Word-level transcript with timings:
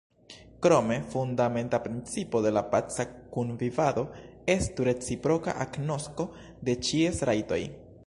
Krome, 0.65 0.95
fundamenta 1.15 1.79
principo 1.87 2.41
de 2.47 2.53
paca 2.71 3.07
kunvivado 3.37 4.07
estu 4.57 4.91
reciproka 4.91 5.57
agnosko 5.67 6.31
de 6.69 6.81
ĉies 6.89 7.27
rajtoj. 7.33 7.65